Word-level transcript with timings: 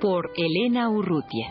Por 0.00 0.30
Elena 0.36 0.88
Urrutia. 0.90 1.48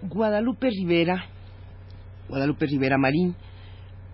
Guadalupe 0.00 0.70
Rivera, 0.70 1.26
Guadalupe 2.28 2.66
Rivera 2.66 2.96
Marín, 2.96 3.36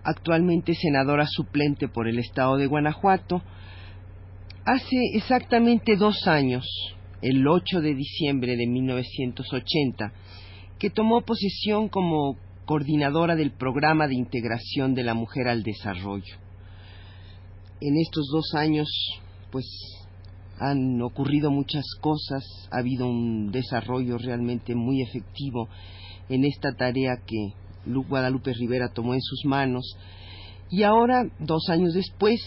actualmente 0.05 0.75
senadora 0.75 1.25
suplente 1.27 1.87
por 1.87 2.07
el 2.07 2.19
estado 2.19 2.57
de 2.57 2.67
Guanajuato, 2.67 3.41
hace 4.63 4.97
exactamente 5.13 5.95
dos 5.97 6.27
años, 6.27 6.65
el 7.21 7.45
8 7.47 7.81
de 7.81 7.95
diciembre 7.95 8.55
de 8.55 8.67
1980, 8.67 10.13
que 10.77 10.89
tomó 10.91 11.21
posesión 11.21 11.89
como 11.89 12.37
coordinadora 12.65 13.35
del 13.35 13.51
programa 13.51 14.07
de 14.07 14.15
integración 14.15 14.93
de 14.93 15.03
la 15.03 15.15
mujer 15.15 15.47
al 15.47 15.63
desarrollo. 15.63 16.35
En 17.81 17.97
estos 17.97 18.27
dos 18.31 18.53
años, 18.53 18.87
pues 19.51 19.65
han 20.59 21.01
ocurrido 21.01 21.51
muchas 21.51 21.83
cosas, 21.99 22.43
ha 22.71 22.79
habido 22.79 23.07
un 23.07 23.51
desarrollo 23.51 24.17
realmente 24.17 24.75
muy 24.75 25.01
efectivo 25.01 25.67
en 26.29 26.45
esta 26.45 26.73
tarea 26.73 27.17
que 27.25 27.64
Guadalupe 27.85 28.53
Rivera 28.53 28.89
tomó 28.89 29.13
en 29.13 29.21
sus 29.21 29.45
manos. 29.45 29.97
Y 30.69 30.83
ahora, 30.83 31.29
dos 31.39 31.69
años 31.69 31.93
después, 31.93 32.39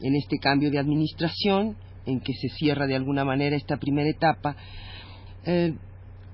en 0.00 0.16
este 0.16 0.38
cambio 0.38 0.70
de 0.70 0.78
administración, 0.78 1.76
en 2.06 2.20
que 2.20 2.34
se 2.34 2.48
cierra 2.48 2.86
de 2.86 2.96
alguna 2.96 3.24
manera 3.24 3.56
esta 3.56 3.76
primera 3.76 4.08
etapa, 4.08 4.56
eh, 5.46 5.74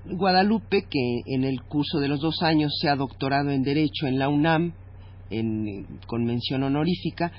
Guadalupe, 0.06 0.82
que 0.82 1.20
en 1.26 1.44
el 1.44 1.62
curso 1.62 1.98
de 1.98 2.08
los 2.08 2.20
dos 2.20 2.42
años 2.42 2.72
se 2.80 2.88
ha 2.88 2.96
doctorado 2.96 3.50
en 3.50 3.62
Derecho 3.62 4.06
en 4.06 4.18
la 4.18 4.28
UNAM, 4.28 4.72
en, 5.30 5.86
con 6.06 6.24
mención 6.24 6.62
honorífica, 6.62 7.30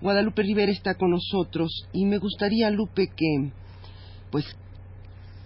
Guadalupe 0.00 0.42
Rivera 0.42 0.72
está 0.72 0.94
con 0.94 1.10
nosotros. 1.10 1.86
Y 1.92 2.04
me 2.06 2.18
gustaría, 2.18 2.70
Lupe, 2.70 3.06
que 3.06 3.52
pues 4.30 4.44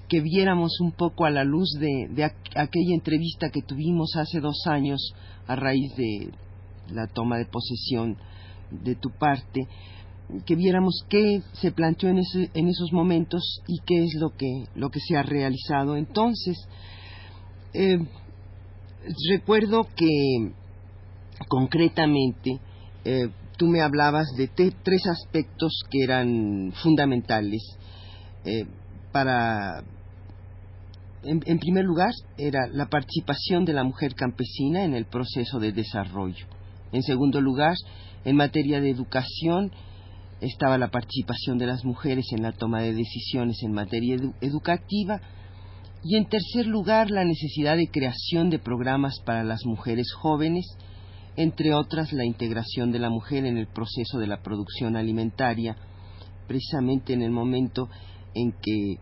que 0.08 0.20
viéramos 0.20 0.80
un 0.80 0.92
poco 0.92 1.24
a 1.24 1.30
la 1.30 1.44
luz 1.44 1.70
de, 1.78 2.24
aquella 2.54 2.94
entrevista 2.94 3.50
que 3.50 3.62
tuvimos 3.62 4.16
hace 4.16 4.40
dos 4.40 4.66
años 4.66 5.14
a 5.46 5.56
raíz 5.56 5.94
de 5.96 6.30
la 6.92 7.06
toma 7.08 7.38
de 7.38 7.46
posesión 7.46 8.16
de 8.70 8.94
tu 8.94 9.10
parte, 9.10 9.66
que 10.44 10.56
viéramos 10.56 11.04
qué 11.08 11.40
se 11.52 11.72
planteó 11.72 12.08
en, 12.08 12.18
en 12.18 12.68
esos 12.68 12.92
momentos 12.92 13.62
y 13.66 13.78
qué 13.84 14.05
es 14.05 14.14
lo 14.18 14.30
que, 14.30 14.64
lo 14.74 14.90
que 14.90 15.00
se 15.00 15.16
ha 15.16 15.22
realizado. 15.22 15.96
Entonces, 15.96 16.56
eh, 17.72 17.98
recuerdo 19.30 19.86
que 19.95 20.52
concretamente 21.48 22.58
eh, 23.05 23.28
tú 23.56 23.66
me 23.66 23.83
hablabas 23.83 24.27
de 24.36 24.48
tres 24.48 25.06
aspectos 25.06 25.83
que 25.90 26.02
eran 26.02 26.72
fundamentales 26.83 27.62
eh, 28.45 28.66
para 29.12 29.83
en, 31.22 31.58
primer 31.58 31.84
lugar, 31.84 32.10
era 32.38 32.66
la 32.68 32.86
participación 32.86 33.64
de 33.64 33.72
la 33.72 33.84
mujer 33.84 34.14
campesina 34.14 34.84
en 34.84 34.94
el 34.94 35.06
proceso 35.06 35.58
de 35.58 35.72
desarrollo. 35.72 36.46
En 36.92 37.02
segundo 37.02 37.40
lugar, 37.40 37.74
en 38.24 38.36
materia 38.36 38.80
de 38.80 38.90
educación, 38.90 39.72
estaba 40.40 40.78
la 40.78 40.88
participación 40.88 41.58
de 41.58 41.66
las 41.66 41.84
mujeres 41.84 42.27
en 42.32 42.42
la 42.42 42.52
toma 42.52 42.82
de 42.82 42.94
decisiones 42.94 43.62
en 43.62 43.72
materia 43.72 44.16
educativa. 44.40 45.20
Y 46.04 46.16
en 46.16 46.28
tercer 46.28 46.66
lugar, 46.66 47.10
la 47.10 47.24
necesidad 47.24 47.77
de 47.77 47.88
creación 47.90 48.50
de 48.50 48.58
programas 48.58 49.18
para 49.24 49.42
las 49.42 49.64
mujeres 49.64 50.12
jóvenes 50.12 50.66
entre 51.36 51.74
otras 51.74 52.12
la 52.12 52.24
integración 52.24 52.90
de 52.90 52.98
la 52.98 53.10
mujer 53.10 53.44
en 53.44 53.58
el 53.58 53.66
proceso 53.66 54.18
de 54.18 54.27
la 54.27 54.42
producción 54.42 54.96
alimentaria, 54.96 55.77
precisamente 56.46 57.12
en 57.12 57.22
el 57.22 57.30
momento 57.30 57.88
en 58.34 58.52
que 58.52 58.96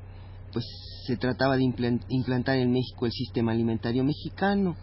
pues 0.55 0.65
se 1.07 1.19
trataba 1.19 1.57
de 1.57 1.65
implantar 2.09 2.57
en 2.57 2.73
México 2.73 3.05
el 3.05 3.13
sistema 3.13 3.53
alimentario 3.53 4.05
mexicano. 4.05 4.75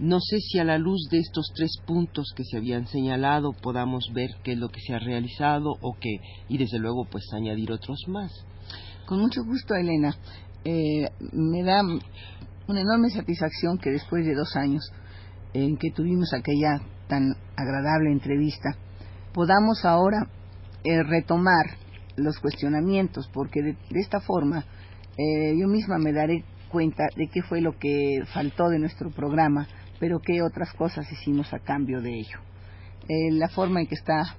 No 0.00 0.18
sé 0.20 0.38
si 0.40 0.58
a 0.58 0.64
la 0.64 0.78
luz 0.78 1.08
de 1.10 1.18
estos 1.18 1.52
tres 1.54 1.70
puntos 1.86 2.32
que 2.34 2.42
se 2.42 2.56
habían 2.56 2.88
señalado 2.88 3.52
podamos 3.52 4.10
ver 4.12 4.30
qué 4.42 4.52
es 4.52 4.58
lo 4.58 4.70
que 4.70 4.80
se 4.80 4.94
ha 4.94 4.98
realizado 4.98 5.70
o 5.80 5.96
qué, 6.00 6.20
y 6.48 6.58
desde 6.58 6.80
luego 6.80 7.04
pues 7.08 7.24
añadir 7.32 7.70
otros 7.70 8.00
más. 8.08 8.32
Con 9.06 9.20
mucho 9.20 9.44
gusto, 9.44 9.74
Elena. 9.74 10.16
Eh, 10.64 11.08
me 11.32 11.62
da 11.62 11.82
una 11.82 12.80
enorme 12.80 13.10
satisfacción 13.10 13.78
que 13.78 13.90
después 13.90 14.26
de 14.26 14.34
dos 14.34 14.56
años 14.56 14.82
en 15.54 15.76
que 15.76 15.90
tuvimos 15.90 16.32
aquella 16.34 16.80
tan 17.08 17.34
agradable 17.56 18.10
entrevista, 18.12 18.76
podamos 19.32 19.84
ahora 19.84 20.28
eh, 20.84 21.02
retomar 21.02 21.66
los 22.16 22.38
cuestionamientos, 22.38 23.28
porque 23.32 23.62
de, 23.62 23.76
esta 23.90 24.20
forma 24.20 24.64
eh, 25.18 25.54
yo 25.58 25.66
misma 25.66 25.98
me 25.98 26.12
daré 26.12 26.44
cuenta 26.68 27.08
de 27.16 27.26
qué 27.28 27.42
fue 27.42 27.60
lo 27.60 27.76
que 27.76 28.22
faltó 28.32 28.68
de 28.68 28.78
nuestro 28.78 29.10
programa, 29.10 29.66
pero 29.98 30.20
qué 30.20 30.42
otras 30.42 30.72
cosas 30.74 31.10
hicimos 31.10 31.52
a 31.52 31.58
cambio 31.58 32.00
de 32.00 32.14
ello. 32.20 32.38
Eh, 33.08 33.32
la 33.32 33.48
forma 33.48 33.80
en 33.80 33.88
que 33.88 33.96
está 33.96 34.36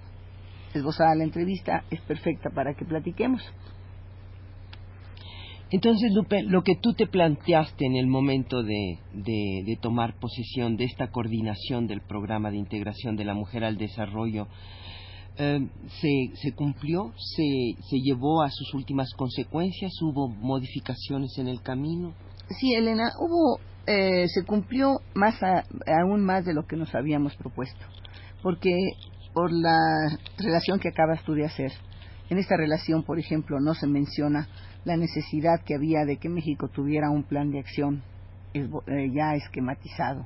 esbozada 0.73 1.15
la 1.15 1.23
entrevista 1.23 1.83
es 1.89 1.99
perfecta 2.01 2.49
para 2.49 2.75
que 2.75 2.85
platiquemos. 2.85 3.43
Entonces, 5.71 6.11
Lupe, 6.13 6.41
lo 6.43 6.63
que 6.63 6.75
tú 6.81 6.93
te 6.93 7.05
planteaste 7.05 7.85
en 7.85 7.95
el 7.95 8.07
momento 8.07 8.63
de, 8.63 8.97
de, 9.13 9.77
tomar 9.79 10.15
posesión 10.19 10.77
de 10.77 10.85
esta 10.85 11.11
coordinación 11.11 11.85
del 11.85 12.01
programa 12.01 12.49
de 12.49 12.57
integración 12.57 13.15
de 13.15 13.25
la 13.25 13.35
mujer 13.35 13.63
al 13.63 13.77
desarrollo, 13.77 14.47
eh, 15.39 15.67
se, 16.41 16.51
cumplió? 16.53 17.13
Se, 17.17 17.81
¿Se 17.89 17.97
llevó 18.01 18.43
a 18.43 18.49
sus 18.49 18.73
últimas 18.73 19.13
consecuencias? 19.15 19.93
¿Hubo 20.01 20.27
modificaciones 20.27 21.37
en 21.37 21.47
el 21.47 21.61
camino? 21.61 22.13
Sí, 22.59 22.73
Elena, 22.73 23.13
hubo, 23.19 23.59
eh, 23.87 24.27
se 24.27 24.43
cumplió 24.43 24.99
más 25.13 25.35
aún 25.41 26.25
más 26.25 26.43
de 26.43 26.53
lo 26.53 26.67
que 26.67 26.75
nos 26.75 26.93
habíamos 26.93 27.35
propuesto, 27.37 27.85
porque 28.43 28.75
por 29.33 29.53
la 29.53 29.77
relación 30.37 30.79
que 30.79 30.89
acabas 30.89 31.23
tú 31.23 31.33
de 31.33 31.45
hacer, 31.45 31.71
en 32.29 32.37
esta 32.37 32.57
relación, 32.57 33.03
por 33.03 33.17
ejemplo, 33.17 33.61
no 33.61 33.73
se 33.75 33.87
menciona 33.87 34.49
la 34.83 34.97
necesidad 34.97 35.61
que 35.65 35.75
había 35.75 36.03
de 36.05 36.17
que 36.17 36.27
México 36.27 36.67
tuviera 36.67 37.09
un 37.09 37.23
plan 37.23 37.49
de 37.49 37.59
acción 37.59 38.03
eh, 38.53 38.67
ya 39.13 39.35
esquematizado, 39.35 40.25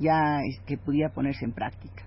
ya 0.00 0.38
que 0.66 0.78
pudiera 0.78 1.12
ponerse 1.12 1.44
en 1.44 1.52
práctica. 1.52 2.05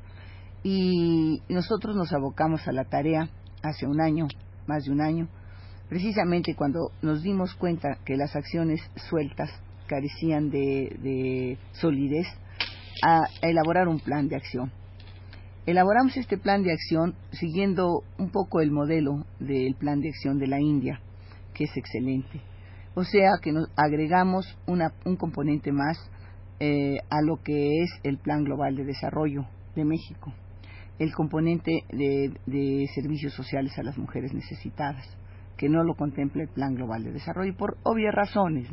Y 0.63 1.41
nosotros 1.47 1.95
nos 1.95 2.11
abocamos 2.11 2.67
a 2.67 2.71
la 2.71 2.83
tarea 2.83 3.29
hace 3.63 3.85
un 3.88 4.01
año, 4.01 4.27
más 4.67 4.83
de 4.85 4.91
un 4.91 5.01
año, 5.01 5.27
precisamente 5.88 6.56
cuando 6.56 6.91
nos 7.01 7.23
dimos 7.23 7.56
cuenta 7.56 7.97
que 8.06 8.17
las 8.17 8.35
acciones 8.35 8.81
sueltas 9.09 9.50
carecían 9.88 10.50
de, 10.50 11.57
solidez, 11.73 12.27
a 13.03 13.23
elaborar 13.41 13.88
un 13.88 14.00
plan 14.00 14.27
de 14.27 14.35
acción. 14.35 14.71
Elaboramos 15.65 16.17
este 16.17 16.38
plan 16.38 16.63
de 16.63 16.73
acción 16.73 17.15
siguiendo 17.31 18.03
un 18.17 18.29
poco 18.29 18.59
el 18.59 18.71
modelo 18.71 19.25
del 19.39 19.75
plan 19.75 20.01
de 20.01 20.09
acción 20.09 20.38
de 20.38 20.47
la 20.47 20.59
India, 20.59 21.00
que 21.53 21.63
es 21.65 21.77
excelente. 21.77 22.41
O 22.95 23.03
sea 23.03 23.31
que 23.41 23.51
nos 23.51 23.69
agregamos 23.77 24.57
un 24.67 25.15
componente 25.15 25.71
más 25.71 25.97
eh, 26.59 26.97
a 27.09 27.21
lo 27.21 27.41
que 27.41 27.81
es 27.81 27.89
el 28.03 28.17
Plan 28.17 28.44
Global 28.44 28.75
de 28.75 28.83
Desarrollo 28.83 29.45
de 29.75 29.85
México, 29.85 30.33
el 31.00 31.13
componente 31.13 31.86
de, 31.90 32.88
servicios 32.94 33.34
sociales 33.34 33.78
a 33.80 33.84
las 33.84 33.98
mujeres 33.98 34.34
necesitadas, 34.34 35.06
que 35.57 35.69
no 35.69 35.84
lo 35.84 35.96
contempla 35.96 36.44
el 36.44 36.50
Plan 36.50 36.75
Global 36.75 37.04
de 37.04 37.13
Desarrollo 37.13 37.56
por 37.56 37.78
obvias 37.84 38.13
razones. 38.13 38.68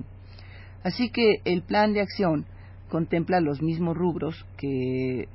Así 0.82 1.10
que 1.10 1.40
el 1.44 1.62
plan 1.62 1.92
de 1.92 2.00
acción 2.00 2.44
contempla 2.90 3.40
los 3.40 3.62
mismos 3.62 3.96
rubros 3.96 4.44
que, 4.56 5.28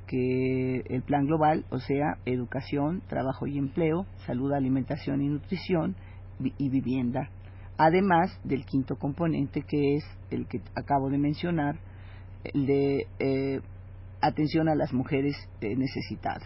el 0.90 1.02
plan 1.04 1.26
global, 1.26 1.66
o 1.70 1.80
sea, 1.80 2.18
educación, 2.26 3.02
trabajo 3.08 3.48
y 3.48 3.58
empleo, 3.58 4.06
salud, 4.26 4.54
alimentación 4.54 5.22
y 5.22 5.28
nutrición 5.28 5.96
y 6.58 6.70
vivienda. 6.70 7.30
Además 7.78 8.38
del 8.44 8.66
quinto 8.66 8.98
componente 8.98 9.64
que 9.64 9.96
es 9.96 10.04
el 10.30 10.48
que 10.48 10.62
acabo 10.76 11.10
de 11.10 11.18
mencionar, 11.18 11.80
el 12.44 12.66
de 12.66 13.08
eh, 13.20 13.62
atención 14.22 14.70
a 14.70 14.76
las 14.76 14.94
mujeres 14.94 15.36
eh, 15.62 15.76
necesitadas 15.76 16.44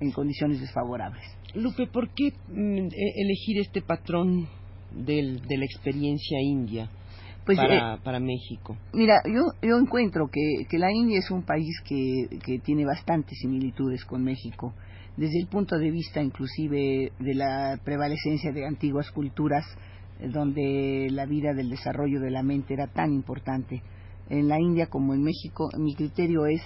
en 0.00 0.10
condiciones 0.12 0.60
desfavorables. 0.60 1.22
Lupe, 1.54 1.86
¿por 1.86 2.08
qué 2.10 2.32
mm, 2.48 2.86
e-, 2.86 3.22
elegir 3.22 3.58
este 3.58 3.82
patrón 3.82 4.48
del, 4.90 5.40
de 5.42 5.56
la 5.58 5.64
experiencia 5.64 6.40
india 6.40 6.90
pues, 7.44 7.58
para, 7.58 7.94
eh, 7.94 7.98
para, 8.02 8.20
México? 8.20 8.76
Mira, 8.92 9.20
yo, 9.26 9.42
yo 9.62 9.78
encuentro 9.78 10.28
que, 10.28 10.64
que 10.68 10.78
la 10.78 10.90
India 10.92 11.18
es 11.18 11.30
un 11.30 11.42
país 11.42 11.80
que, 11.84 12.38
que 12.44 12.58
tiene 12.58 12.84
bastantes 12.84 13.38
similitudes 13.38 14.04
con 14.04 14.24
México, 14.24 14.74
desde 15.16 15.40
el 15.40 15.48
punto 15.48 15.76
de 15.76 15.90
vista 15.90 16.22
inclusive 16.22 17.12
de 17.18 17.34
la 17.34 17.78
prevalecencia 17.84 18.52
de 18.52 18.66
antiguas 18.66 19.10
culturas 19.10 19.64
eh, 20.18 20.28
donde 20.28 21.08
la 21.10 21.26
vida 21.26 21.52
del 21.52 21.70
desarrollo 21.70 22.20
de 22.20 22.30
la 22.30 22.42
mente 22.42 22.74
era 22.74 22.86
tan 22.86 23.12
importante. 23.12 23.82
En 24.28 24.48
la 24.48 24.60
India 24.60 24.86
como 24.86 25.12
en 25.12 25.22
México, 25.22 25.68
mi 25.76 25.94
criterio 25.94 26.46
es 26.46 26.62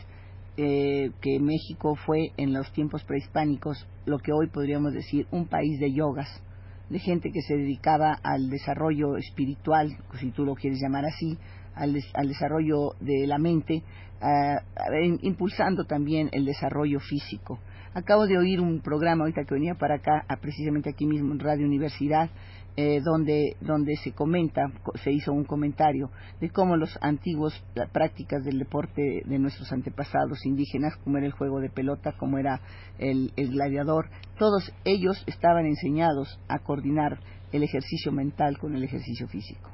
eh, 0.56 1.10
que 1.20 1.40
México 1.40 1.96
fue 1.96 2.32
en 2.36 2.52
los 2.52 2.72
tiempos 2.72 3.02
prehispánicos 3.04 3.86
lo 4.06 4.18
que 4.18 4.32
hoy 4.32 4.48
podríamos 4.48 4.92
decir 4.92 5.26
un 5.30 5.46
país 5.46 5.80
de 5.80 5.92
yogas, 5.92 6.28
de 6.90 6.98
gente 6.98 7.30
que 7.32 7.42
se 7.42 7.56
dedicaba 7.56 8.18
al 8.22 8.50
desarrollo 8.50 9.16
espiritual, 9.16 9.96
si 10.20 10.30
tú 10.30 10.44
lo 10.44 10.54
quieres 10.54 10.80
llamar 10.80 11.06
así, 11.06 11.36
al, 11.74 11.92
desarrollo 12.28 12.92
de 13.00 13.26
la 13.26 13.38
mente, 13.38 13.82
impulsando 15.22 15.86
también 15.86 16.28
el 16.32 16.44
desarrollo 16.44 17.00
físico. 17.00 17.58
Acabo 17.94 18.26
de 18.26 18.38
oír 18.38 18.60
un 18.60 18.80
programa 18.80 19.24
ahorita 19.24 19.44
que 19.44 19.54
venía 19.54 19.74
para 19.74 19.96
acá, 19.96 20.24
precisamente 20.40 20.90
aquí 20.90 21.06
mismo 21.06 21.32
en 21.32 21.40
Radio 21.40 21.66
Universidad, 21.66 22.30
eh, 22.76 23.00
donde, 23.03 23.56
donde 23.61 23.94
se 23.97 24.11
comenta, 24.11 24.73
se 25.05 25.12
hizo 25.12 25.32
un 25.32 25.44
comentario 25.44 26.11
de 26.41 26.50
cómo 26.50 26.76
los 26.76 26.99
antiguos 27.00 27.62
prácticas 27.93 28.44
del 28.44 28.59
deporte 28.59 29.23
de 29.25 29.38
nuestros 29.38 29.71
antepasados 29.71 30.44
indígenas, 30.44 30.97
como 31.05 31.19
era 31.19 31.26
el 31.26 31.32
juego 31.32 31.61
de 31.61 31.71
pelota, 31.71 32.15
como 32.19 32.37
era 32.37 32.61
el, 32.99 33.32
gladiador, 33.37 34.11
todos 34.38 34.73
ellos 34.85 35.23
estaban 35.29 35.67
enseñados 35.67 36.41
a 36.49 36.59
coordinar 36.59 37.21
el 37.53 37.62
ejercicio 37.62 38.11
mental 38.11 38.59
con 38.59 38.75
el 38.75 38.82
ejercicio 38.82 39.29
físico. 39.29 39.71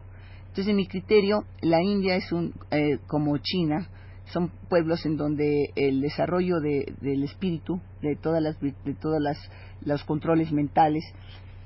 Entonces, 0.49 0.69
en 0.69 0.77
mi 0.77 0.87
criterio, 0.87 1.45
la 1.63 1.83
India 1.83 2.17
es 2.17 2.31
un, 2.33 2.53
eh, 2.71 2.99
como 3.07 3.39
China, 3.39 3.89
son 4.27 4.51
pueblos 4.69 5.07
en 5.07 5.17
donde 5.17 5.71
el 5.75 6.03
desarrollo 6.03 6.61
del 6.61 7.25
espíritu, 7.25 7.81
de 8.03 8.17
todas 8.17 8.43
las, 8.43 8.61
de 8.61 8.95
todas 9.01 9.23
las, 9.23 9.39
los 9.85 10.05
controles 10.05 10.53
mentales, 10.53 11.03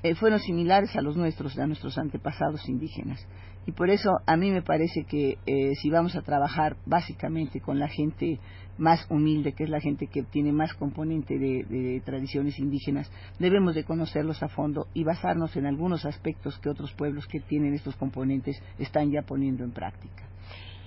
eh, 0.05 0.13
fueron 0.13 0.39
similares 0.39 0.95
a 0.95 1.01
los 1.01 1.17
nuestros, 1.17 1.57
a 1.57 1.65
nuestros 1.65 1.97
antepasados 1.97 2.69
indígenas. 2.69 3.25
Y 3.65 3.71
por 3.71 3.89
eso 3.89 4.11
a 4.27 4.37
mí 4.37 4.51
me 4.51 4.61
parece 4.61 5.03
que 5.05 5.39
eh, 5.47 5.71
si 5.81 5.89
vamos 5.89 6.15
a 6.15 6.21
trabajar 6.21 6.77
básicamente 6.85 7.59
con 7.59 7.79
la 7.79 7.87
gente 7.87 8.39
más 8.77 9.07
humilde, 9.09 9.53
que 9.53 9.63
es 9.63 9.69
la 9.71 9.79
gente 9.79 10.05
que 10.05 10.21
tiene 10.21 10.51
más 10.51 10.75
componente 10.75 11.39
de, 11.39 12.03
tradiciones 12.05 12.59
indígenas, 12.59 13.11
debemos 13.39 13.73
de 13.73 13.83
conocerlos 13.83 14.43
a 14.43 14.47
fondo 14.47 14.85
y 14.93 15.03
basarnos 15.03 15.55
en 15.55 15.65
algunos 15.65 16.05
aspectos 16.05 16.59
que 16.59 16.69
otros 16.69 16.93
pueblos 16.93 17.25
que 17.25 17.39
tienen 17.39 17.73
estos 17.73 17.95
componentes 17.95 18.61
están 18.77 19.09
ya 19.09 19.23
poniendo 19.23 19.63
en 19.63 19.71
práctica. 19.71 20.29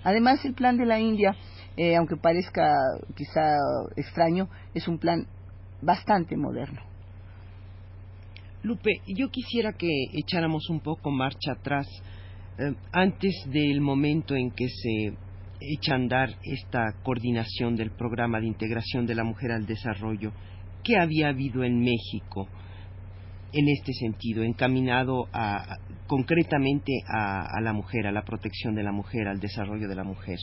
Además, 0.05 0.45
el 0.45 0.55
plan 0.55 0.77
de 0.77 0.87
la 0.87 1.01
India, 1.01 1.35
eh, 1.77 1.97
aunque 1.97 2.17
parezca 2.17 2.73
quizá 3.17 3.57
extraño, 3.97 4.49
es 4.75 4.87
un 4.87 4.99
plan 4.99 5.27
bastante 5.83 6.37
moderno. 6.37 6.83
Lupe, 8.69 9.01
yo 9.07 9.31
quisiera 9.31 9.73
que 9.73 9.89
echáramos 10.13 10.69
un 10.69 10.81
poco 10.81 11.11
marcha 11.11 11.53
atrás 11.53 11.87
eh, 12.59 12.75
antes 12.93 13.33
del 13.51 13.81
momento 13.81 14.37
en 14.37 14.51
que 14.51 14.69
se 14.69 15.17
echa 15.59 15.93
a 15.93 15.97
andar 15.97 16.29
esta 16.43 16.93
coordinación 17.03 17.77
del 17.77 17.93
programa 17.93 18.41
de 18.41 18.47
integración 18.47 19.07
de 19.07 19.15
la 19.15 19.25
mujer 19.25 19.53
al 19.53 19.65
desarrollo. 19.65 20.33
¿Qué 20.85 20.99
había 20.99 21.29
habido 21.29 21.65
en 21.65 21.81
México 21.81 22.47
en 23.55 23.71
este 23.71 23.95
sentido, 23.95 24.43
encaminado 24.43 25.29
a, 25.33 25.79
concretamente 26.07 26.93
a, 27.09 27.63
la 27.63 27.73
mujer, 27.73 28.07
a 28.07 28.13
la 28.13 28.23
protección 28.23 28.75
de 28.75 28.83
la 28.83 28.93
mujer, 28.93 29.29
al 29.29 29.41
desarrollo 29.41 29.89
de 29.89 29.97
la 29.97 30.05
mujer? 30.05 30.37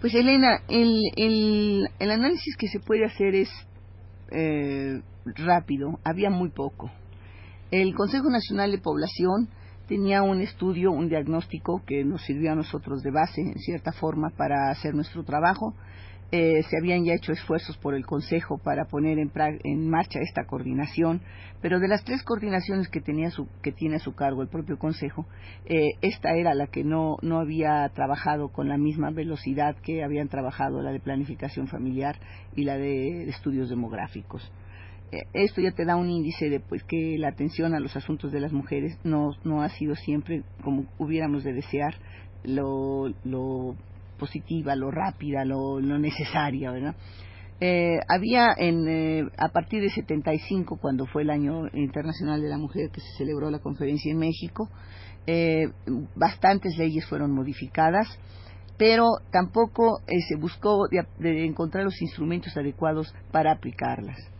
Pues 0.00 0.14
Elena, 0.14 0.62
el, 0.70 1.02
el 1.18 2.10
análisis 2.10 2.56
que 2.56 2.68
se 2.68 2.80
puede 2.80 3.04
hacer 3.04 3.34
es 3.34 3.50
eh, 4.34 5.00
rápido, 5.24 5.98
había 6.04 6.30
muy 6.30 6.50
poco. 6.50 6.90
El 7.70 7.94
Consejo 7.94 8.28
Nacional 8.30 8.72
de 8.72 8.78
Población 8.78 9.48
tenía 9.88 10.22
un 10.22 10.40
estudio, 10.40 10.92
un 10.92 11.08
diagnóstico 11.08 11.82
que 11.86 12.04
nos 12.04 12.22
sirvió 12.22 12.52
a 12.52 12.54
nosotros 12.54 13.02
de 13.02 13.10
base, 13.10 13.40
en 13.40 13.58
cierta 13.58 13.92
forma, 13.92 14.30
para 14.30 14.70
hacer 14.70 14.94
nuestro 14.94 15.24
trabajo. 15.24 15.74
Eh, 16.36 16.64
se 16.68 16.76
habían 16.76 17.04
ya 17.04 17.14
hecho 17.14 17.30
esfuerzos 17.30 17.76
por 17.76 17.94
el 17.94 18.04
Consejo 18.04 18.58
para 18.58 18.86
poner 18.86 19.18
en, 19.20 19.88
marcha 19.88 20.18
esta 20.18 20.46
coordinación, 20.46 21.20
pero 21.62 21.78
de 21.78 21.86
las 21.86 22.02
tres 22.02 22.24
coordinaciones 22.24 22.88
que, 22.88 23.00
tenía 23.00 23.30
su, 23.30 23.46
que 23.62 23.70
tiene 23.70 23.96
a 23.96 24.00
su 24.00 24.16
cargo 24.16 24.42
el 24.42 24.48
propio 24.48 24.76
Consejo, 24.76 25.26
eh, 25.64 25.90
esta 26.02 26.34
era 26.34 26.52
la 26.54 26.66
que 26.66 26.82
no, 26.82 27.18
no 27.22 27.38
había 27.38 27.88
trabajado 27.90 28.48
con 28.48 28.68
la 28.68 28.76
misma 28.76 29.12
velocidad 29.12 29.76
que 29.76 30.02
habían 30.02 30.26
trabajado 30.26 30.82
la 30.82 30.90
de 30.90 30.98
planificación 30.98 31.68
familiar 31.68 32.16
y 32.56 32.64
la 32.64 32.78
de 32.78 33.28
estudios 33.28 33.68
demográficos. 33.70 34.50
Eh, 35.12 35.22
esto 35.34 35.60
ya 35.60 35.70
te 35.70 35.84
da 35.84 35.94
un 35.94 36.10
índice 36.10 36.50
de 36.50 36.58
pues 36.58 36.82
que 36.82 37.16
la 37.16 37.28
atención 37.28 37.74
a 37.74 37.78
los 37.78 37.94
asuntos 37.94 38.32
de 38.32 38.40
las 38.40 38.52
mujeres 38.52 38.98
no, 39.04 39.36
no 39.44 39.62
ha 39.62 39.68
sido 39.68 39.94
siempre 39.94 40.42
como 40.64 40.86
hubiéramos 40.98 41.44
de 41.44 41.52
desear 41.52 41.94
lo, 42.42 43.14
lo 43.22 43.76
positiva, 44.24 44.74
lo 44.74 44.90
rápida, 44.90 45.44
lo, 45.44 45.80
lo 45.80 45.98
necesaria, 45.98 46.70
¿verdad? 46.70 46.94
Eh, 47.60 47.98
había 48.08 48.54
en, 48.56 48.88
eh, 48.88 49.28
a 49.36 49.48
partir 49.50 49.82
de 49.82 49.90
75, 49.90 50.78
cuando 50.80 51.06
fue 51.06 51.22
el 51.22 51.30
año 51.30 51.66
internacional 51.74 52.40
de 52.40 52.48
la 52.48 52.56
mujer 52.56 52.90
que 52.90 53.00
se 53.00 53.18
celebró 53.18 53.50
la 53.50 53.58
conferencia 53.58 54.10
en 54.10 54.18
México, 54.18 54.70
eh, 55.26 55.68
bastantes 56.16 56.76
leyes 56.78 57.06
fueron 57.06 57.32
modificadas, 57.32 58.08
pero 58.78 59.18
tampoco 59.30 60.00
se 60.28 60.36
buscó 60.36 60.88
de 60.88 61.44
encontrar 61.44 61.84
los 61.84 62.00
instrumentos 62.02 62.56
adecuados 62.56 63.14
para 63.30 63.52
aplicarlas 63.52 64.33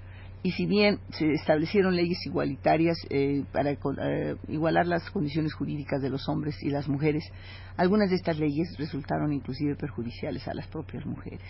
y 0.45 0.51
si 0.51 0.67
bien 0.67 0.99
se 1.09 1.33
establecieron 1.33 1.97
leyes 1.97 2.19
igualitarias 2.27 2.99
eh, 3.09 3.45
para 3.51 3.71
eh, 3.71 4.37
igualar 4.49 4.87
las 4.87 5.11
condiciones 5.11 5.55
jurídicas 5.55 6.03
de 6.03 6.11
los 6.11 6.29
hombres 6.29 6.63
y 6.63 6.69
las 6.69 6.87
mujeres, 6.87 7.25
algunas 7.79 8.11
de 8.11 8.17
estas 8.17 8.39
leyes 8.39 8.77
resultaron 8.79 9.33
inclusive 9.33 9.75
perjudiciales 9.75 10.47
a 10.47 10.53
las 10.53 10.69
propias 10.69 11.07
mujeres. 11.07 11.41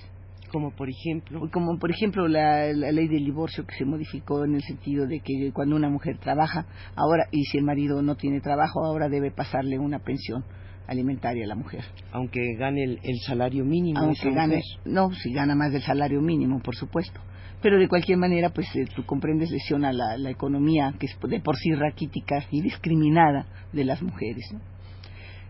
Como 0.53 0.71
por 0.71 0.89
ejemplo. 0.89 1.51
Como 1.51 1.77
por 1.81 1.91
ejemplo 1.91 2.29
la, 2.29 2.73
ley 2.73 3.09
del 3.09 3.25
divorcio 3.25 3.67
que 3.67 3.75
se 3.75 3.85
modificó 3.85 4.45
en 4.45 4.55
el 4.55 4.63
sentido 4.63 5.09
de 5.09 5.19
que 5.19 5.51
cuando 5.53 5.75
una 5.75 5.91
mujer 5.91 6.19
trabaja, 6.19 6.65
ahora, 6.95 7.27
y 7.33 7.43
si 7.47 7.59
el 7.59 7.65
marido 7.65 8.01
no 8.01 8.15
tiene 8.15 8.41
trabajo, 8.41 8.85
ahora 8.85 9.09
debe 9.09 9.33
pasarle 9.33 9.77
una 9.77 9.99
pensión 9.99 10.45
alimentaria 10.87 11.47
a 11.47 11.49
la 11.49 11.57
mujer. 11.57 11.83
Aunque 12.13 12.55
gane 12.57 12.85
el, 12.85 13.19
salario 13.27 13.65
mínimo. 13.65 13.99
Aunque 13.99 14.31
gane, 14.31 14.63
no, 14.85 15.11
si 15.15 15.33
gana 15.33 15.57
más 15.57 15.73
del 15.73 15.83
salario 15.83 16.21
mínimo, 16.21 16.61
por 16.61 16.77
supuesto 16.77 17.21
pero 17.65 17.79
de 17.79 17.89
cualquier 17.89 18.19
manera, 18.19 18.51
pues 18.51 18.67
eh, 18.77 18.85
tú 18.95 19.07
comprendes, 19.07 19.51
lesiona 19.51 19.91
la, 19.91 20.19
la, 20.19 20.29
economía, 20.29 20.93
que 21.01 21.07
es 21.07 21.17
de 21.19 21.41
por 21.41 21.57
sí 21.57 21.73
raquítica 21.73 22.45
y 22.51 22.61
discriminada 22.61 23.47
de 23.73 23.85
las 23.87 24.03
mujeres. 24.03 24.55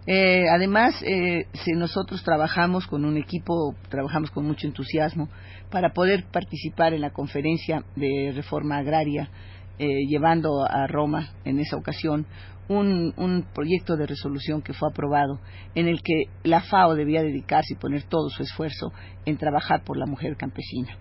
Eh, 0.06 0.44
además, 0.49 0.94
eh, 1.02 1.49
si 1.54 1.73
nosotros 1.73 2.23
trabajamos 2.23 2.87
con 2.87 3.04
un 3.04 3.16
equipo, 3.16 3.75
trabajamos 3.88 4.30
con 4.30 4.47
mucho 4.47 4.68
entusiasmo 4.68 5.28
para 5.73 5.92
poder 5.92 6.26
participar 6.30 6.94
en 6.94 7.00
la 7.00 7.11
conferencia 7.11 7.83
de 7.97 8.30
reforma 8.33 8.76
agraria, 8.76 9.28
llevando 9.76 10.64
a 10.64 10.87
Roma 10.87 11.30
en 11.44 11.59
esa 11.59 11.76
ocasión 11.76 12.26
un, 12.68 13.12
un, 13.16 13.44
proyecto 13.52 13.97
de 13.97 14.06
resolución 14.06 14.62
que 14.62 14.73
fue 14.73 14.88
aprobado 14.88 15.40
en 15.75 15.88
el 15.88 16.00
que 16.00 16.26
la 16.44 16.61
FAO 16.61 16.94
debía 16.94 17.25
dedicarse 17.25 17.75
y 17.75 17.80
poner 17.80 18.04
todo 18.04 18.28
su 18.28 18.44
esfuerzo 18.44 18.92
en 19.26 19.37
trabajar 19.37 19.83
por 19.83 19.97
la 19.97 20.06
mujer 20.06 20.37
campesina. 20.37 20.97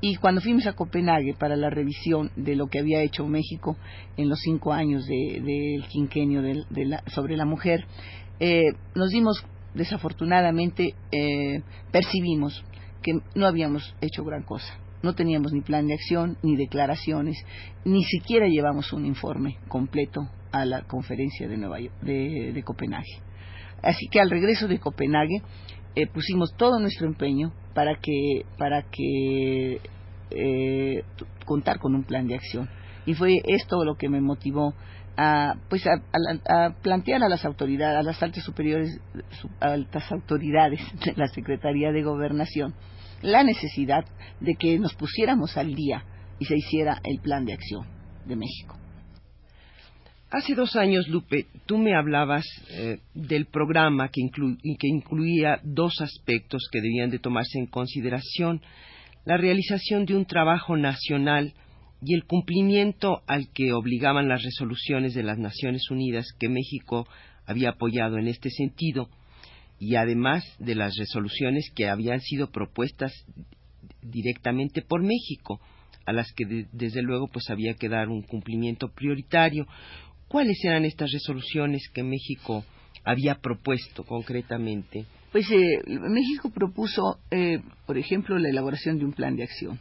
Y 0.00 0.16
cuando 0.16 0.40
fuimos 0.40 0.66
a 0.66 0.74
Copenhague 0.74 1.34
para 1.34 1.56
la 1.56 1.70
revisión 1.70 2.30
de 2.36 2.56
lo 2.56 2.66
que 2.66 2.80
había 2.80 3.02
hecho 3.02 3.26
México 3.26 3.76
en 4.16 4.28
los 4.28 4.38
cinco 4.40 4.72
años 4.72 5.06
del 5.06 5.84
quinquenio 5.88 6.42
sobre 7.06 7.36
la 7.36 7.46
mujer, 7.46 7.86
eh, 8.40 8.72
nos 8.94 9.10
dimos, 9.10 9.44
desafortunadamente, 9.74 10.94
eh, 11.10 11.62
percibimos 11.90 12.64
que 13.02 13.20
no 13.34 13.46
habíamos 13.46 13.94
hecho 14.00 14.24
gran 14.24 14.42
cosa. 14.42 14.78
No 15.02 15.14
teníamos 15.14 15.52
ni 15.52 15.60
plan 15.60 15.86
de 15.86 15.94
acción, 15.94 16.38
ni 16.42 16.56
declaraciones, 16.56 17.36
ni 17.84 18.02
siquiera 18.04 18.48
llevamos 18.48 18.92
un 18.92 19.04
informe 19.04 19.58
completo 19.68 20.28
a 20.50 20.64
la 20.64 20.82
conferencia 20.82 21.46
de, 21.46 21.56
Nueva 21.56 21.78
de, 22.00 22.62
Copenhague. 22.64 23.20
Así 23.82 24.06
que 24.08 24.20
al 24.20 24.30
regreso 24.30 24.66
de 24.66 24.78
Copenhague 24.78 25.42
eh, 25.96 26.06
pusimos 26.06 26.54
todo 26.56 26.78
nuestro 26.80 27.06
empeño 27.06 27.52
para 27.74 27.96
que, 27.96 28.44
para 28.58 28.82
que 28.82 29.80
eh, 30.30 31.04
contar 31.44 31.78
con 31.78 31.94
un 31.94 32.04
plan 32.04 32.26
de 32.26 32.34
acción. 32.34 32.68
Y 33.06 33.14
fue 33.14 33.40
esto 33.46 33.84
lo 33.84 33.96
que 33.96 34.08
me 34.08 34.20
motivó 34.20 34.74
a, 35.16 35.54
pues 35.68 35.84
a, 35.86 36.70
plantear 36.82 37.22
a 37.22 37.28
las 37.28 37.44
autoridades, 37.44 37.98
a 37.98 38.02
las 38.02 38.22
altas 38.22 38.44
superiores, 38.44 39.00
altas 39.60 40.10
autoridades 40.10 40.80
de 41.04 41.12
la 41.16 41.28
Secretaría 41.28 41.92
de 41.92 42.02
Gobernación, 42.02 42.74
la 43.22 43.44
necesidad 43.44 44.04
de 44.40 44.54
que 44.54 44.78
nos 44.78 44.94
pusiéramos 44.94 45.56
al 45.56 45.74
día 45.74 46.04
y 46.38 46.46
se 46.46 46.56
hiciera 46.56 47.00
el 47.04 47.20
plan 47.20 47.44
de 47.44 47.52
acción 47.52 47.86
de 48.26 48.36
México. 48.36 48.83
Hace 50.36 50.56
dos 50.56 50.74
años, 50.74 51.06
Lupe, 51.06 51.46
tú 51.64 51.78
me 51.78 51.94
hablabas 51.94 52.44
eh, 52.72 52.98
del 53.14 53.46
programa 53.46 54.08
que, 54.08 54.20
incluía 54.20 55.60
dos 55.62 56.00
aspectos 56.00 56.66
que 56.72 56.80
debían 56.80 57.10
de 57.10 57.20
tomarse 57.20 57.56
en 57.56 57.66
consideración, 57.66 58.60
la 59.24 59.36
realización 59.36 60.06
de 60.06 60.16
un 60.16 60.26
trabajo 60.26 60.76
nacional 60.76 61.54
y 62.02 62.14
el 62.14 62.24
cumplimiento 62.24 63.22
al 63.28 63.52
que 63.52 63.72
obligaban 63.72 64.26
las 64.26 64.42
resoluciones 64.42 65.14
de 65.14 65.22
las 65.22 65.38
Naciones 65.38 65.88
Unidas 65.88 66.26
que 66.40 66.48
México 66.48 67.06
había 67.46 67.68
apoyado 67.68 68.18
en 68.18 68.26
este 68.26 68.50
sentido, 68.50 69.10
y 69.78 69.94
además 69.94 70.44
de 70.58 70.74
las 70.74 70.96
resoluciones 70.98 71.70
que 71.76 71.88
habían 71.88 72.20
sido 72.20 72.50
propuestas 72.50 73.12
directamente 74.02 74.82
por 74.82 75.00
México, 75.00 75.60
a 76.06 76.12
las 76.12 76.32
que 76.32 76.66
desde 76.72 77.02
luego 77.02 77.28
pues 77.28 77.48
había 77.50 77.74
que 77.74 77.88
dar 77.88 78.08
un 78.08 78.22
cumplimiento 78.22 78.88
prioritario. 78.88 79.66
¿Cuáles 80.34 80.64
eran 80.64 80.84
estas 80.84 81.12
resoluciones 81.12 81.88
que 81.94 82.02
México 82.02 82.64
había 83.04 83.36
propuesto 83.36 84.02
concretamente? 84.02 85.06
Pues 85.30 85.48
eh, 85.52 85.78
México 85.86 86.50
propuso, 86.50 87.20
eh, 87.30 87.60
por 87.86 87.98
ejemplo, 87.98 88.36
la 88.40 88.48
elaboración 88.48 88.98
de 88.98 89.04
un 89.04 89.12
plan 89.12 89.36
de 89.36 89.44
acción 89.44 89.78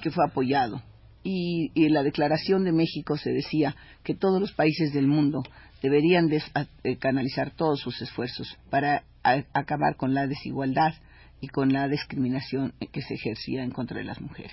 que 0.00 0.12
fue 0.12 0.24
apoyado. 0.24 0.80
Y, 1.24 1.72
en 1.74 1.92
la 1.92 2.04
declaración 2.04 2.62
de 2.62 2.70
México 2.70 3.16
se 3.16 3.32
decía 3.32 3.74
que 4.04 4.14
todos 4.14 4.40
los 4.40 4.52
países 4.52 4.92
del 4.92 5.08
mundo 5.08 5.42
deberían 5.82 6.30
eh, 6.30 6.96
canalizar 6.98 7.50
todos 7.50 7.80
sus 7.80 8.00
esfuerzos 8.00 8.56
para 8.70 9.02
acabar 9.24 9.96
con 9.96 10.14
la 10.14 10.28
desigualdad 10.28 10.94
y 11.40 11.48
con 11.48 11.72
la 11.72 11.88
discriminación 11.88 12.74
que 12.92 13.02
se 13.02 13.14
ejercía 13.14 13.64
en 13.64 13.72
contra 13.72 13.98
de 13.98 14.04
las 14.04 14.20
mujeres. 14.20 14.52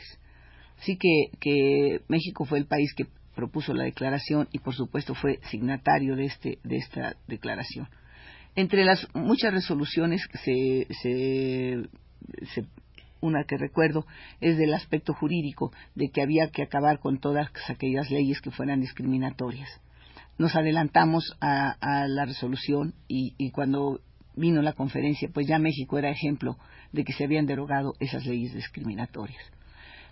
Así 0.81 0.97
que, 0.97 2.01
México 2.07 2.45
fue 2.45 2.57
el 2.57 2.65
país 2.65 2.91
que 2.95 3.05
propuso 3.39 3.73
la 3.73 3.85
declaración 3.85 4.49
y 4.51 4.59
por 4.59 4.75
supuesto 4.75 5.15
fue 5.15 5.39
signatario 5.49 6.17
de, 6.17 6.25
este, 6.25 6.59
de 6.65 6.75
esta 6.75 7.15
declaración. 7.25 7.87
Entre 8.53 8.83
las 8.83 9.07
muchas 9.13 9.53
resoluciones 9.53 10.21
se, 10.43 10.87
se, 11.01 12.65
una 13.21 13.45
que 13.45 13.57
recuerdo 13.57 14.05
es 14.41 14.57
del 14.57 14.73
aspecto 14.73 15.13
jurídico, 15.13 15.71
de 15.95 16.09
que 16.09 16.21
había 16.21 16.49
que 16.49 16.63
acabar 16.63 16.99
con 16.99 17.19
todas 17.19 17.47
aquellas 17.69 18.11
leyes 18.11 18.41
que 18.41 18.51
fueran 18.51 18.81
discriminatorias. 18.81 19.69
Nos 20.37 20.57
adelantamos 20.57 21.37
a, 21.39 22.07
la 22.09 22.25
resolución 22.25 22.93
y, 23.07 23.35
y, 23.37 23.51
cuando 23.51 24.01
vino 24.35 24.61
la 24.61 24.73
conferencia, 24.73 25.29
pues 25.33 25.47
ya 25.47 25.59
México 25.59 25.97
era 25.97 26.09
ejemplo 26.09 26.57
de 26.91 27.05
que 27.05 27.13
se 27.13 27.23
habían 27.23 27.45
derogado 27.45 27.93
esas 28.01 28.25
leyes 28.25 28.53
discriminatorias. 28.53 29.43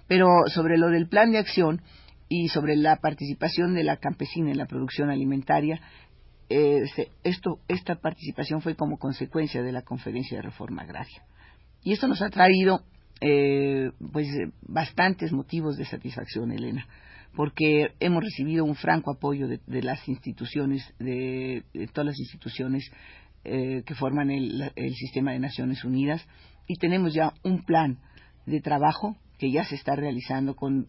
Pero 0.07 0.27
sobre 0.47 0.77
lo 0.77 0.87
del 0.87 1.09
plan 1.09 1.31
de 1.31 1.39
acción 1.39 1.81
y 2.29 2.49
sobre 2.49 2.75
la 2.75 2.97
participación 2.97 3.73
de 3.73 3.83
la 3.83 3.97
campesina 3.97 4.51
en 4.51 4.57
la 4.57 4.65
producción 4.65 5.09
alimentaria, 5.09 5.81
eh, 6.49 6.79
esto, 7.23 7.59
esta 7.67 7.95
participación 7.95 8.61
fue 8.61 8.75
como 8.75 8.97
consecuencia 8.97 9.61
de 9.61 9.71
la 9.71 9.81
conferencia 9.81 10.37
de 10.37 10.43
reforma 10.43 10.83
agraria. 10.83 11.23
Y 11.83 11.93
esto 11.93 12.07
nos 12.07 12.21
ha 12.21 12.29
traído 12.29 12.81
eh, 13.21 13.91
pues 14.11 14.27
bastantes 14.61 15.31
motivos 15.31 15.77
de 15.77 15.85
satisfacción, 15.85 16.51
Elena, 16.51 16.87
porque 17.35 17.87
hemos 17.99 18.23
recibido 18.23 18.63
un 18.65 18.75
franco 18.75 19.11
apoyo 19.11 19.47
de, 19.47 19.81
las 19.81 20.07
instituciones, 20.07 20.83
de, 20.99 21.63
todas 21.93 22.07
las 22.07 22.19
instituciones 22.19 22.89
eh, 23.43 23.83
que 23.85 23.95
forman 23.95 24.29
el, 24.29 24.71
sistema 24.95 25.31
de 25.31 25.39
Naciones 25.39 25.83
Unidas, 25.83 26.25
y 26.67 26.75
tenemos 26.75 27.13
ya 27.13 27.33
un 27.43 27.63
plan 27.63 27.99
de 28.45 28.61
trabajo 28.61 29.15
que 29.39 29.51
ya 29.51 29.63
se 29.65 29.75
está 29.75 29.95
realizando 29.95 30.55
con 30.55 30.87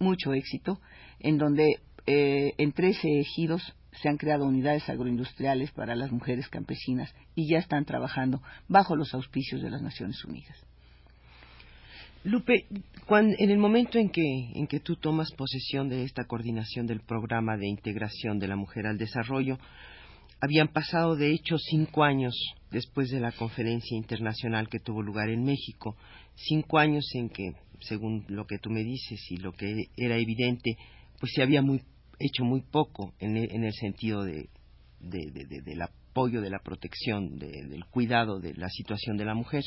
mucho 0.00 0.32
éxito, 0.32 0.80
en 1.20 1.38
donde 1.38 1.76
eh, 2.06 2.54
en 2.56 2.72
13 2.72 3.20
ejidos 3.20 3.62
se 3.92 4.08
han 4.08 4.16
creado 4.16 4.46
unidades 4.46 4.88
agroindustriales 4.88 5.70
para 5.72 5.94
las 5.94 6.10
mujeres 6.10 6.48
campesinas 6.48 7.14
y 7.34 7.48
ya 7.48 7.58
están 7.58 7.84
trabajando 7.84 8.42
bajo 8.66 8.96
los 8.96 9.12
auspicios 9.14 9.60
de 9.62 9.70
las 9.70 9.82
Naciones 9.82 10.24
Unidas. 10.24 10.56
Lupe, 12.22 12.66
en 13.08 13.50
el 13.50 13.58
momento 13.58 13.98
en 13.98 14.10
que, 14.10 14.22
en 14.54 14.66
que 14.66 14.80
tú 14.80 14.96
tomas 14.96 15.32
posesión 15.32 15.88
de 15.88 16.04
esta 16.04 16.24
coordinación 16.24 16.86
del 16.86 17.00
programa 17.00 17.56
de 17.56 17.68
integración 17.68 18.38
de 18.38 18.48
la 18.48 18.56
mujer 18.56 18.86
al 18.86 18.98
desarrollo, 18.98 19.58
habían 20.40 20.68
pasado 20.68 21.16
de 21.16 21.32
hecho 21.32 21.56
cinco 21.58 22.04
años 22.04 22.34
después 22.70 23.10
de 23.10 23.20
la 23.20 23.32
conferencia 23.32 23.96
internacional 23.96 24.68
que 24.68 24.80
tuvo 24.80 25.02
lugar 25.02 25.28
en 25.28 25.44
México, 25.44 25.96
cinco 26.34 26.78
años 26.78 27.04
en 27.14 27.28
que 27.30 27.54
según 27.80 28.24
lo 28.28 28.46
que 28.46 28.58
tú 28.58 28.70
me 28.70 28.84
dices 28.84 29.20
y 29.30 29.36
lo 29.36 29.52
que 29.52 29.88
era 29.96 30.16
evidente, 30.16 30.76
pues 31.18 31.32
se 31.34 31.42
había 31.42 31.62
muy, 31.62 31.82
hecho 32.18 32.44
muy 32.44 32.62
poco 32.62 33.14
en 33.18 33.36
el, 33.36 33.50
en 33.50 33.64
el 33.64 33.72
sentido 33.72 34.24
de, 34.24 34.48
del 35.00 35.82
apoyo, 35.82 36.40
de 36.40 36.50
la 36.50 36.58
protección, 36.58 37.38
del 37.38 37.84
cuidado 37.86 38.40
de 38.40 38.54
la 38.54 38.68
situación 38.68 39.16
de 39.16 39.24
la 39.24 39.34
mujer. 39.34 39.62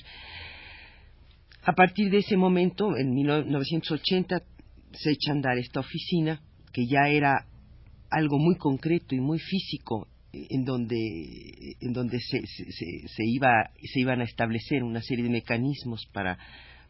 A 1.63 1.73
partir 1.73 2.11
de 2.11 2.17
ese 2.17 2.37
momento, 2.37 2.95
en 2.97 3.13
1980, 3.13 4.43
se 4.91 5.11
echa 5.11 5.31
a 5.31 5.35
andar 5.35 5.57
esta 5.57 5.79
oficina, 5.79 6.41
que 6.71 6.85
ya 6.85 7.07
era 7.09 7.47
algo 8.09 8.37
muy 8.37 8.55
concreto 8.55 9.15
y 9.15 9.19
muy 9.19 9.39
físico, 9.39 10.07
en 10.33 10.65
donde, 10.65 10.95
en 11.79 11.93
donde 11.93 12.19
se, 12.19 12.45
se, 12.45 13.07
se, 13.07 13.23
iba, 13.25 13.69
se 13.81 13.99
iban 13.99 14.21
a 14.21 14.23
establecer 14.23 14.83
una 14.83 15.01
serie 15.01 15.23
de 15.23 15.29
mecanismos 15.29 16.05
para 16.11 16.37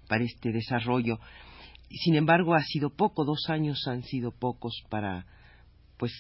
para 0.08 0.24
este 0.24 0.52
desarrollo. 0.52 1.20
Sin 1.90 2.16
embargo, 2.16 2.56
ha 2.56 2.64
sido 2.64 2.90
poco, 2.90 3.24
dos 3.24 3.50
años 3.50 3.88
han 3.88 4.04
sido 4.04 4.32
pocos 4.32 4.84
para, 4.90 5.26
pues, 5.98 6.12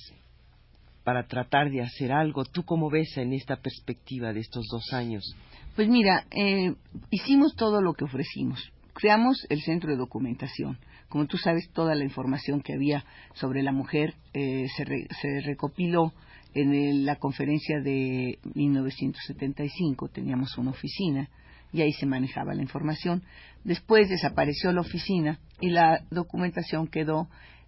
para 1.04 1.28
tratar 1.28 1.70
de 1.72 1.82
hacer 1.82 2.12
algo. 2.12 2.46
¿Tú 2.46 2.64
cómo 2.64 2.90
ves 2.90 3.18
en 3.18 3.34
esta 3.34 3.58
perspectiva 3.58 4.34
de 4.34 4.42
estos 4.42 4.66
dos 4.72 4.94
años? 4.94 5.36
Pues 5.76 5.88
mira, 5.88 6.26
eh, 6.32 6.76
hicimos 7.10 7.56
todo 7.56 7.82
lo 7.82 7.94
que 7.94 8.06
ofrecimos. 8.06 8.72
Creamos 8.94 9.46
el 9.50 9.62
centro 9.62 9.90
de 9.90 9.98
documentación. 9.98 10.78
Como 11.10 11.26
tú 11.26 11.38
sabes, 11.38 11.70
toda 11.74 11.96
la 11.96 12.04
información 12.04 12.62
que 12.62 12.74
había 12.74 13.04
sobre 13.34 13.64
la 13.64 13.72
mujer 13.72 14.14
eh, 14.34 14.68
se, 14.76 14.86
se, 14.86 15.42
recopiló 15.42 16.14
en 16.54 17.06
la 17.06 17.16
conferencia 17.16 17.80
de 17.82 18.38
1975. 18.54 20.10
Teníamos 20.10 20.56
una 20.60 20.72
oficina 20.72 21.30
y 21.74 21.82
ahí 21.82 21.92
se 21.92 22.06
manejaba 22.06 22.54
la 22.54 22.62
información. 22.62 23.24
Después 23.64 24.08
desapareció 24.08 24.72
la 24.72 24.82
oficina 24.82 25.40
y 25.60 25.70
la 25.70 26.06
documentación 26.12 26.88
quedó 26.88 27.28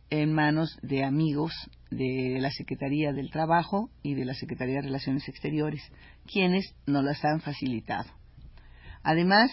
en 0.09 0.31
manos 0.31 0.77
de 0.83 1.03
amigos 1.03 1.51
de 1.89 2.37
la 2.39 2.51
Secretaría 2.51 3.11
del 3.11 3.31
Trabajo 3.31 3.89
y 4.03 4.13
de 4.13 4.25
la 4.25 4.35
Secretaría 4.35 4.75
de 4.75 4.83
Relaciones 4.83 5.27
Exteriores, 5.27 5.81
quienes 6.31 6.75
nos 6.85 7.03
las 7.03 7.25
han 7.25 7.41
facilitado. 7.41 8.09
Además, 9.03 9.51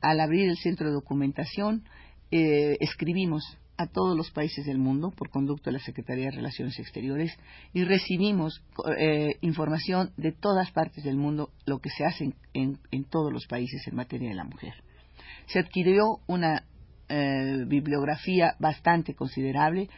al 0.00 0.20
abrir 0.20 0.48
el 0.48 0.58
centro 0.58 0.88
de 0.88 0.94
documentación, 0.94 1.84
eh, 2.30 2.76
escribimos 2.80 3.58
a 3.76 3.86
todos 3.86 4.16
los 4.16 4.30
países 4.30 4.66
del 4.66 4.78
mundo 4.78 5.10
por 5.10 5.30
conducto 5.30 5.70
de 5.70 5.78
la 5.78 5.84
Secretaría 5.84 6.26
de 6.26 6.36
Relaciones 6.36 6.78
Exteriores 6.78 7.36
y 7.72 7.84
recibimos 7.84 8.62
eh, 8.96 9.36
información 9.40 10.12
de 10.16 10.32
todas 10.32 10.70
partes 10.70 11.04
del 11.04 11.16
mundo, 11.16 11.50
lo 11.66 11.80
que 11.80 11.90
se 11.90 12.04
hace 12.04 12.32
en, 12.52 12.78
todos 13.10 13.32
los 13.32 13.46
países 13.46 13.86
en 13.88 13.96
materia 13.96 14.28
de 14.28 14.36
la 14.36 14.44
mujer. 14.44 14.74
Se 15.46 15.58
adquirió 15.58 16.20
una 16.26 16.64
eh, 17.08 17.64
bibliografía 17.66 18.54
bastante 18.58 19.14
considerable, 19.14 19.88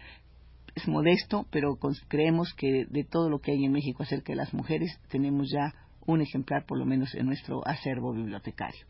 es 0.75 0.89
modesto, 0.89 1.47
pero 1.51 1.79
creemos 2.09 2.53
que 2.55 2.87
de 2.89 3.05
todo 3.05 3.31
lo 3.31 3.41
que 3.41 3.53
hay 3.53 3.65
en 3.65 3.73
México 3.73 4.03
acerca 4.03 4.33
de 4.33 4.37
las 4.37 4.53
mujeres 4.53 4.99
tenemos 5.09 5.51
ya 5.51 5.75
un 6.07 6.21
ejemplar 6.21 6.65
por 6.67 6.79
lo 6.79 6.85
menos 6.85 7.15
en 7.15 7.27
nuestro 7.27 7.67
acervo 7.67 8.13
bibliotecario. 8.13 8.87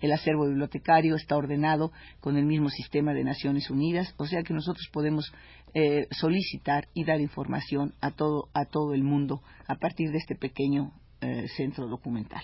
El 0.00 0.12
acervo 0.12 0.46
bibliotecario 0.46 1.14
está 1.14 1.36
ordenado 1.36 1.92
con 2.20 2.36
el 2.36 2.44
mismo 2.44 2.68
sistema 2.68 3.14
de 3.14 3.24
Naciones 3.24 3.70
Unidas, 3.70 4.14
o 4.18 4.26
sea 4.26 4.42
que 4.42 4.54
nosotros 4.54 4.86
podemos 4.92 5.32
eh, 5.74 6.06
solicitar 6.10 6.88
y 6.94 7.04
dar 7.04 7.20
información 7.20 7.94
a 8.00 8.10
todo, 8.10 8.48
a 8.54 8.64
todo 8.64 8.94
el 8.94 9.02
mundo 9.02 9.42
a 9.66 9.76
partir 9.76 10.10
de 10.10 10.18
este 10.18 10.34
pequeño 10.34 10.92
eh, 11.20 11.46
centro 11.56 11.86
documental. 11.86 12.42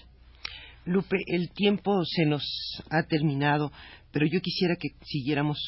Lupe, 0.85 1.17
el 1.26 1.50
tiempo 1.50 2.05
se 2.05 2.26
nos 2.26 2.43
ha 2.91 3.05
terminado, 3.05 3.71
pero 4.11 4.26
yo 4.26 4.41
quisiera 4.41 4.75
que 4.75 4.88
siguiéramos 5.05 5.59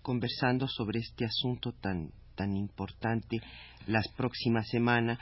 conversando 0.00 0.66
sobre 0.68 1.00
este 1.00 1.26
asunto 1.26 1.72
tan, 1.72 2.10
tan 2.34 2.56
importante 2.56 3.40
las 3.86 4.08
próximas 4.08 4.66
semanas. 4.68 5.18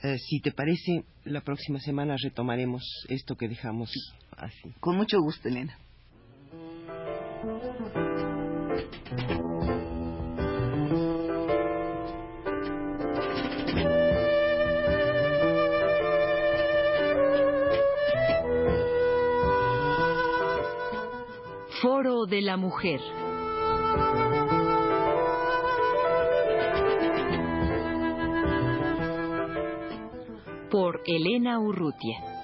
Eh, 0.00 0.16
si 0.18 0.40
te 0.40 0.52
parece, 0.52 1.04
la 1.24 1.40
próxima 1.40 1.80
semana 1.80 2.16
retomaremos 2.22 2.84
esto 3.08 3.36
que 3.36 3.48
dejamos 3.48 3.90
así. 4.36 4.72
Con 4.78 4.96
mucho 4.96 5.20
gusto, 5.20 5.48
Elena. 5.48 5.76
Foro 21.82 22.26
de 22.26 22.42
la 22.42 22.56
Mujer. 22.56 23.00
por 30.70 31.00
Elena 31.06 31.58
Urrutia. 31.60 32.37